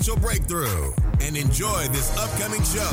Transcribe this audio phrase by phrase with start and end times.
[0.00, 2.90] breakthrough and enjoy this upcoming show.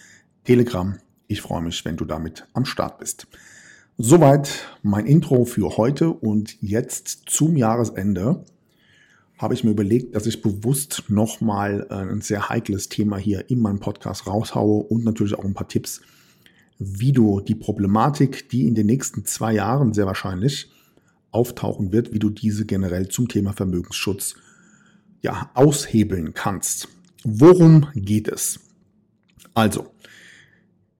[0.44, 0.96] Telegram.
[1.26, 3.26] Ich freue mich, wenn du damit am Start bist.
[4.00, 8.44] Soweit mein Intro für heute und jetzt zum Jahresende
[9.38, 13.58] habe ich mir überlegt, dass ich bewusst nochmal äh, ein sehr heikles Thema hier in
[13.58, 16.00] meinem Podcast raushaue und natürlich auch ein paar Tipps,
[16.78, 20.70] wie du die Problematik, die in den nächsten zwei Jahren sehr wahrscheinlich
[21.32, 24.36] auftauchen wird, wie du diese generell zum Thema Vermögensschutz
[25.22, 26.86] ja, aushebeln kannst.
[27.24, 28.60] Worum geht es?
[29.54, 29.90] Also,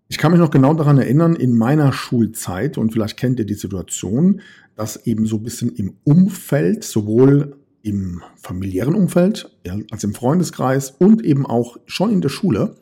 [0.09, 3.55] ich kann mich noch genau daran erinnern, in meiner Schulzeit, und vielleicht kennt ihr die
[3.55, 4.41] Situation,
[4.75, 10.91] dass eben so ein bisschen im Umfeld, sowohl im familiären Umfeld ja, als im Freundeskreis
[10.91, 12.77] und eben auch schon in der Schule,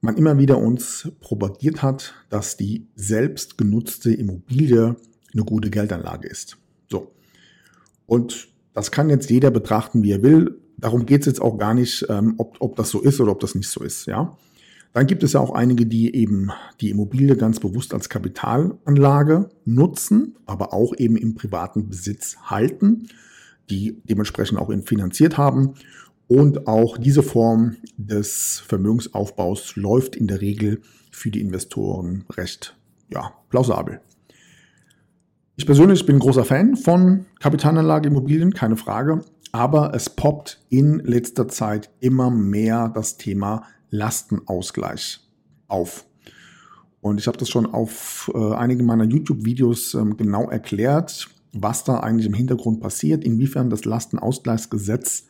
[0.00, 4.96] man immer wieder uns propagiert hat, dass die selbst genutzte Immobilie
[5.32, 6.58] eine gute Geldanlage ist.
[6.90, 7.12] So.
[8.06, 10.60] Und das kann jetzt jeder betrachten, wie er will.
[10.76, 13.40] Darum geht es jetzt auch gar nicht, ähm, ob, ob das so ist oder ob
[13.40, 14.06] das nicht so ist.
[14.06, 14.36] Ja.
[14.94, 16.50] Dann gibt es ja auch einige, die eben
[16.80, 23.08] die Immobilie ganz bewusst als Kapitalanlage nutzen, aber auch eben im privaten Besitz halten,
[23.68, 25.74] die dementsprechend auch finanziert haben.
[26.28, 30.80] Und auch diese Form des Vermögensaufbaus läuft in der Regel
[31.10, 32.76] für die Investoren recht
[33.12, 34.00] ja, plausibel.
[35.56, 39.24] Ich persönlich bin großer Fan von Kapitalanlage Immobilien, keine Frage.
[39.50, 45.20] Aber es poppt in letzter Zeit immer mehr das Thema Lastenausgleich
[45.68, 46.04] auf.
[47.00, 52.00] Und ich habe das schon auf äh, einigen meiner YouTube-Videos ähm, genau erklärt, was da
[52.00, 55.24] eigentlich im Hintergrund passiert, inwiefern das Lastenausgleichsgesetz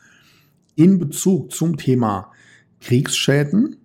[0.76, 2.32] in Bezug zum Thema
[2.80, 3.76] Kriegsschäden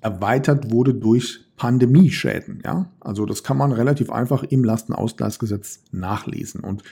[0.00, 2.62] erweitert wurde durch Pandemieschäden.
[2.64, 2.90] Ja?
[3.00, 6.60] Also das kann man relativ einfach im Lastenausgleichsgesetz nachlesen.
[6.60, 6.82] Und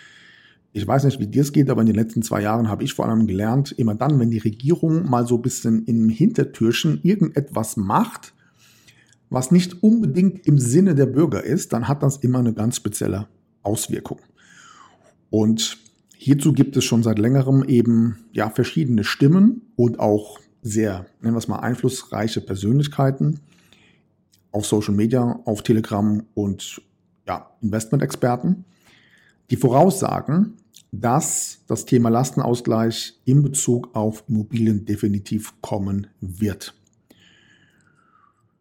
[0.73, 2.95] ich weiß nicht, wie dir es geht, aber in den letzten zwei Jahren habe ich
[2.95, 7.77] vor allem gelernt, immer dann, wenn die Regierung mal so ein bisschen im Hintertürchen irgendetwas
[7.77, 8.35] macht,
[9.31, 13.29] was nicht unbedingt im Sinne der Bürger ist, dann hat das immer eine ganz spezielle
[13.63, 14.21] Auswirkung.
[15.31, 15.79] Und
[16.17, 21.39] hierzu gibt es schon seit längerem eben ja verschiedene Stimmen und auch sehr, nennen wir
[21.39, 23.41] es mal, einflussreiche Persönlichkeiten,
[24.51, 26.81] auf Social Media, auf Telegram und
[27.27, 28.65] ja, Investment-Experten,
[29.51, 30.55] die voraussagen,
[30.93, 36.75] dass das Thema Lastenausgleich in Bezug auf Immobilien definitiv kommen wird.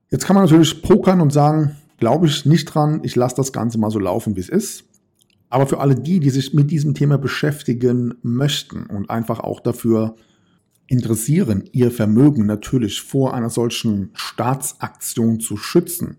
[0.10, 3.78] Jetzt kann man natürlich pokern und sagen, glaube ich nicht dran, ich lasse das Ganze
[3.78, 4.86] mal so laufen, wie es ist.
[5.50, 10.16] Aber für alle die, die sich mit diesem Thema beschäftigen möchten und einfach auch dafür
[10.88, 16.18] interessieren, ihr Vermögen natürlich vor einer solchen Staatsaktion zu schützen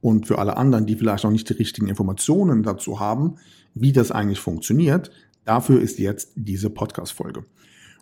[0.00, 3.36] und für alle anderen, die vielleicht noch nicht die richtigen Informationen dazu haben,
[3.74, 5.10] wie das eigentlich funktioniert,
[5.44, 7.44] dafür ist jetzt diese Podcast-Folge.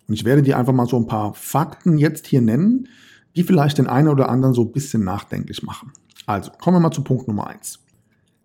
[0.06, 2.88] Und ich werde dir einfach mal so ein paar Fakten jetzt hier nennen,
[3.36, 5.92] die vielleicht den einen oder anderen so ein bisschen nachdenklich machen.
[6.26, 7.80] Also, kommen wir mal zu Punkt Nummer eins.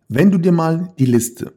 [0.10, 1.54] Wenn du dir mal die Liste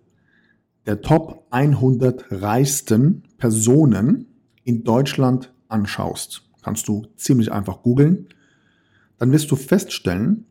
[0.87, 4.27] der Top 100 reichsten Personen
[4.65, 8.29] in Deutschland anschaust, kannst du ziemlich einfach googeln,
[9.19, 10.47] dann wirst du feststellen,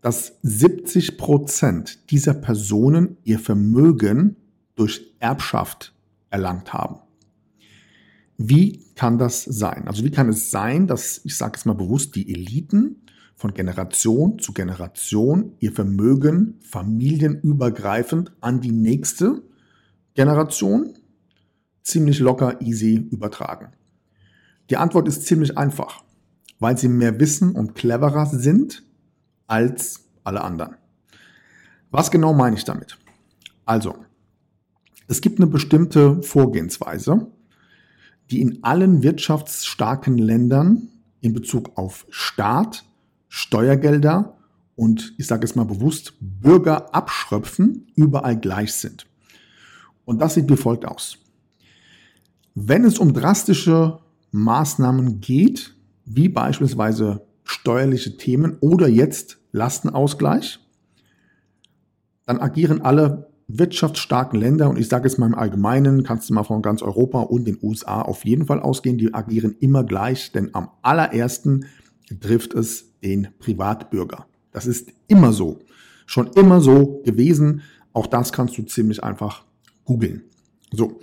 [0.00, 4.36] dass 70 Prozent dieser Personen ihr Vermögen
[4.74, 5.94] durch Erbschaft
[6.30, 7.00] erlangt haben.
[8.38, 9.86] Wie kann das sein?
[9.86, 13.02] Also wie kann es sein, dass, ich sage es mal bewusst, die Eliten
[13.36, 19.42] von Generation zu Generation ihr Vermögen familienübergreifend an die nächste
[20.14, 20.94] Generation
[21.82, 23.72] ziemlich locker, easy übertragen?
[24.70, 26.02] Die Antwort ist ziemlich einfach,
[26.58, 28.82] weil sie mehr wissen und cleverer sind
[29.50, 30.76] als alle anderen.
[31.90, 32.98] Was genau meine ich damit?
[33.64, 33.96] Also,
[35.08, 37.26] es gibt eine bestimmte Vorgehensweise,
[38.30, 40.88] die in allen wirtschaftsstarken Ländern
[41.20, 42.84] in Bezug auf Staat,
[43.28, 44.36] Steuergelder
[44.76, 49.06] und ich sage es mal bewusst, Bürger abschröpfen, überall gleich sind.
[50.04, 51.18] Und das sieht wie folgt aus.
[52.54, 53.98] Wenn es um drastische
[54.30, 55.74] Maßnahmen geht,
[56.04, 60.60] wie beispielsweise steuerliche Themen oder jetzt Lastenausgleich,
[62.26, 66.44] dann agieren alle wirtschaftsstarken Länder, und ich sage es mal im Allgemeinen, kannst du mal
[66.44, 70.54] von ganz Europa und den USA auf jeden Fall ausgehen, die agieren immer gleich, denn
[70.54, 71.66] am allerersten
[72.20, 74.26] trifft es den Privatbürger.
[74.52, 75.58] Das ist immer so.
[76.06, 77.62] Schon immer so gewesen.
[77.92, 79.44] Auch das kannst du ziemlich einfach
[79.84, 80.22] googeln.
[80.72, 81.00] So.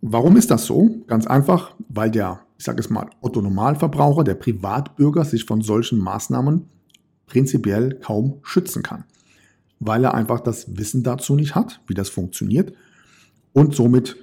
[0.00, 1.02] Warum ist das so?
[1.06, 5.98] Ganz einfach, weil der, ich sage es mal, Otto Normalverbraucher, der Privatbürger sich von solchen
[5.98, 6.66] Maßnahmen
[7.26, 9.04] prinzipiell kaum schützen kann
[9.80, 12.72] weil er einfach das Wissen dazu nicht hat, wie das funktioniert
[13.52, 14.16] und somit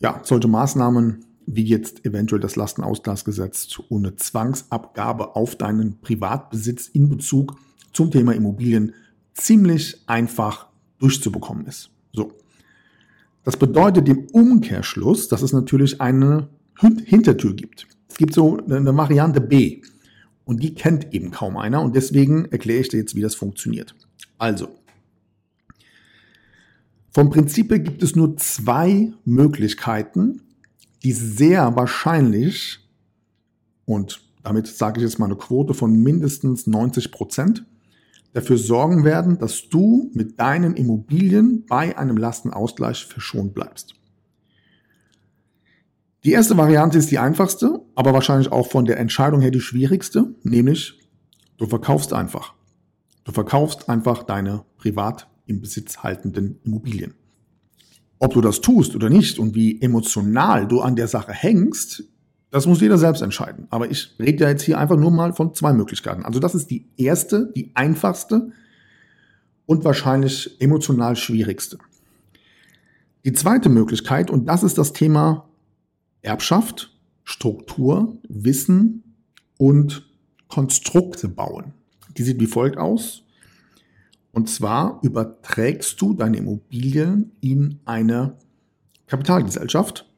[0.00, 7.56] ja, solche Maßnahmen wie jetzt eventuell das Lastenausgleichsgesetz ohne Zwangsabgabe auf deinen Privatbesitz in Bezug
[7.92, 8.92] zum Thema Immobilien
[9.34, 10.66] ziemlich einfach
[10.98, 11.90] durchzubekommen ist.
[12.12, 12.32] So.
[13.44, 16.48] Das bedeutet im Umkehrschluss, dass es natürlich eine
[16.78, 17.86] Hintertür gibt.
[18.08, 19.82] Es gibt so eine Variante B
[20.44, 23.94] und die kennt eben kaum einer und deswegen erkläre ich dir jetzt, wie das funktioniert.
[24.38, 24.68] Also,
[27.10, 30.42] vom Prinzip her gibt es nur zwei Möglichkeiten,
[31.02, 32.78] die sehr wahrscheinlich,
[33.84, 37.64] und damit sage ich jetzt mal eine Quote von mindestens 90 Prozent,
[38.34, 43.97] dafür sorgen werden, dass du mit deinen Immobilien bei einem Lastenausgleich verschont bleibst.
[46.24, 50.34] Die erste Variante ist die einfachste, aber wahrscheinlich auch von der Entscheidung her die schwierigste,
[50.42, 50.98] nämlich
[51.58, 52.54] du verkaufst einfach.
[53.24, 57.14] Du verkaufst einfach deine privat im Besitz haltenden Immobilien.
[58.18, 62.02] Ob du das tust oder nicht und wie emotional du an der Sache hängst,
[62.50, 63.68] das muss jeder selbst entscheiden.
[63.70, 66.24] Aber ich rede ja jetzt hier einfach nur mal von zwei Möglichkeiten.
[66.24, 68.50] Also das ist die erste, die einfachste
[69.66, 71.78] und wahrscheinlich emotional schwierigste.
[73.24, 75.47] Die zweite Möglichkeit, und das ist das Thema
[76.22, 79.14] Erbschaft, Struktur, Wissen
[79.58, 80.08] und
[80.48, 81.74] Konstrukte bauen.
[82.16, 83.24] Die sieht wie folgt aus.
[84.32, 88.36] Und zwar überträgst du deine Immobilien in eine
[89.06, 90.08] Kapitalgesellschaft,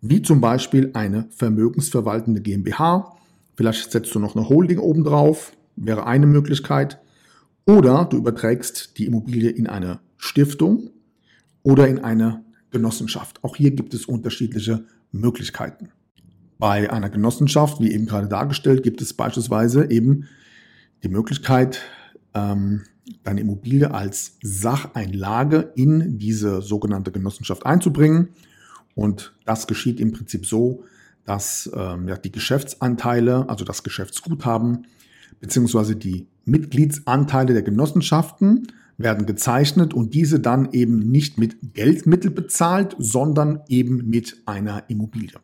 [0.00, 3.16] wie zum Beispiel eine vermögensverwaltende GmbH.
[3.54, 6.98] Vielleicht setzt du noch eine Holding obendrauf, wäre eine Möglichkeit.
[7.66, 10.90] Oder du überträgst die Immobilie in eine Stiftung
[11.62, 13.42] oder in eine Genossenschaft.
[13.42, 15.90] Auch hier gibt es unterschiedliche Möglichkeiten.
[16.58, 20.28] Bei einer Genossenschaft, wie eben gerade dargestellt, gibt es beispielsweise eben
[21.02, 21.82] die Möglichkeit,
[22.34, 22.82] ähm,
[23.22, 28.30] deine Immobilie als Sacheinlage in diese sogenannte Genossenschaft einzubringen.
[28.94, 30.84] Und das geschieht im Prinzip so,
[31.24, 34.86] dass ähm, die Geschäftsanteile, also das Geschäftsguthaben,
[35.40, 42.96] beziehungsweise die Mitgliedsanteile der Genossenschaften werden gezeichnet und diese dann eben nicht mit Geldmittel bezahlt,
[42.98, 45.38] sondern eben mit einer Immobilie.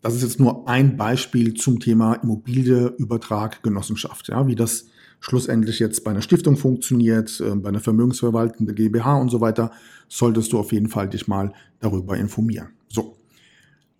[0.00, 4.86] Das ist jetzt nur ein Beispiel zum Thema Immobilie, Übertrag, Genossenschaft, ja, wie das
[5.20, 9.70] schlussendlich jetzt bei einer Stiftung funktioniert, äh, bei einer vermögensverwaltenden GmbH und so weiter,
[10.08, 12.68] solltest du auf jeden Fall dich mal darüber informieren.
[12.88, 13.16] So.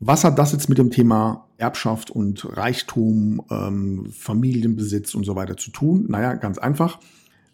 [0.01, 5.57] Was hat das jetzt mit dem Thema Erbschaft und Reichtum, ähm, Familienbesitz und so weiter
[5.57, 6.05] zu tun?
[6.09, 6.99] Naja, ganz einfach,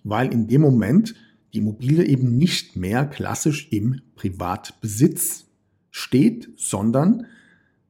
[0.04, 1.14] weil in dem Moment
[1.52, 5.46] die Immobilie eben nicht mehr klassisch im Privatbesitz
[5.90, 7.26] steht, sondern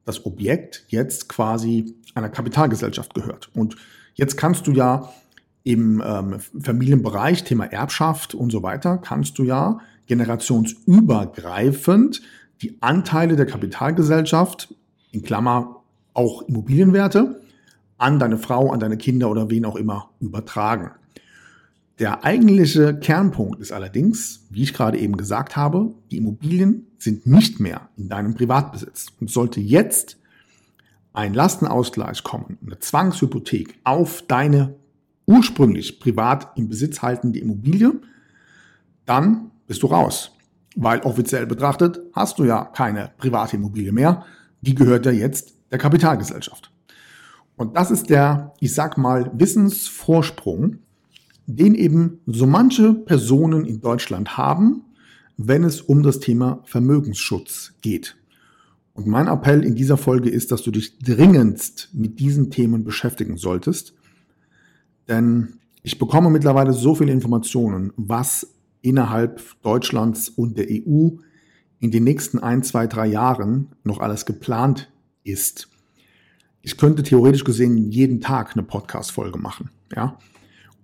[0.05, 3.51] das Objekt jetzt quasi einer Kapitalgesellschaft gehört.
[3.53, 3.75] Und
[4.15, 5.11] jetzt kannst du ja
[5.63, 12.23] im ähm, Familienbereich, Thema Erbschaft und so weiter, kannst du ja generationsübergreifend
[12.61, 14.73] die Anteile der Kapitalgesellschaft,
[15.11, 17.41] in Klammer auch Immobilienwerte,
[17.97, 20.91] an deine Frau, an deine Kinder oder wen auch immer übertragen.
[22.01, 27.59] Der eigentliche Kernpunkt ist allerdings, wie ich gerade eben gesagt habe, die Immobilien sind nicht
[27.59, 29.05] mehr in deinem Privatbesitz.
[29.19, 30.17] Und sollte jetzt
[31.13, 34.73] ein Lastenausgleich kommen, eine Zwangshypothek auf deine
[35.27, 37.91] ursprünglich privat im Besitz haltende Immobilie,
[39.05, 40.31] dann bist du raus.
[40.75, 44.25] Weil offiziell betrachtet hast du ja keine private Immobilie mehr.
[44.61, 46.71] Die gehört ja jetzt der Kapitalgesellschaft.
[47.57, 50.79] Und das ist der, ich sag mal, Wissensvorsprung,
[51.47, 54.83] den eben so manche Personen in Deutschland haben,
[55.37, 58.15] wenn es um das Thema Vermögensschutz geht.
[58.93, 63.37] Und mein Appell in dieser Folge ist, dass du dich dringendst mit diesen Themen beschäftigen
[63.37, 63.93] solltest.
[65.07, 71.09] Denn ich bekomme mittlerweile so viele Informationen, was innerhalb Deutschlands und der EU
[71.79, 74.91] in den nächsten ein, zwei, drei Jahren noch alles geplant
[75.23, 75.67] ist.
[76.61, 80.17] Ich könnte theoretisch gesehen jeden Tag eine Podcast-Folge machen, ja.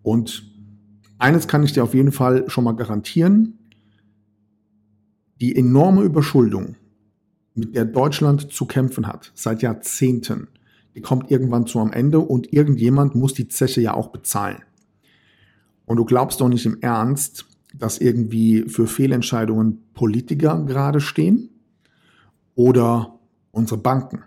[0.08, 0.50] Und
[1.18, 3.60] eines kann ich dir auf jeden Fall schon mal garantieren.
[5.42, 6.78] Die enorme Überschuldung,
[7.56, 10.48] mit der Deutschland zu kämpfen hat, seit Jahrzehnten,
[10.96, 14.64] die kommt irgendwann zu am Ende und irgendjemand muss die Zeche ja auch bezahlen.
[15.86, 17.46] Und du glaubst doch nicht im Ernst,
[17.78, 21.50] dass irgendwie für Fehlentscheidungen Politiker gerade stehen
[22.56, 23.20] oder
[23.52, 24.24] unsere Banken.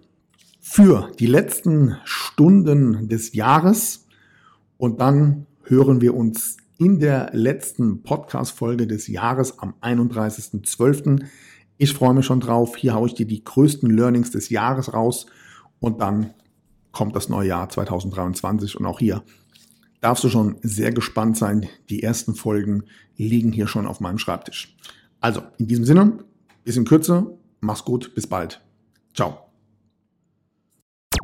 [0.59, 4.05] für die letzten Stunden des Jahres
[4.75, 11.23] und dann hören wir uns in der letzten Podcast-Folge des Jahres am 31.12.
[11.77, 12.75] Ich freue mich schon drauf.
[12.75, 15.25] Hier haue ich dir die größten Learnings des Jahres raus
[15.79, 16.33] und dann
[16.91, 19.23] kommt das neue Jahr 2023 und auch hier
[20.05, 21.67] darfst du schon sehr gespannt sein.
[21.89, 22.83] Die ersten Folgen
[23.17, 24.77] liegen hier schon auf meinem Schreibtisch.
[25.19, 26.19] Also, in diesem Sinne,
[26.63, 27.25] bisschen kürzer,
[27.59, 28.61] mach's gut, bis bald.
[29.15, 29.44] Ciao.